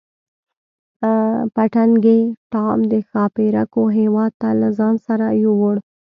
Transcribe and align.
پتنګې 1.55 2.19
ټام 2.53 2.79
د 2.91 2.93
ښاپیرکو 3.09 3.83
هیواد 3.97 4.31
ته 4.41 4.49
له 4.61 4.69
ځان 4.77 4.95
سره 5.07 5.25
یووړ. 5.43 5.75